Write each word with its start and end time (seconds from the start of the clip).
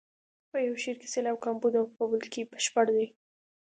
په 0.49 0.57
یو 0.67 0.75
شعر 0.83 0.95
کې 1.01 1.07
سېلاب 1.13 1.37
کمبود 1.45 1.73
او 1.79 1.85
په 1.95 2.03
بل 2.11 2.23
کې 2.33 2.41
بشپړ 2.51 2.85
دی. 2.95 3.07